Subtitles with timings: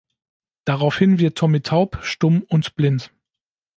[0.65, 3.13] Daraufhin wird Tommy taub, stumm und blind.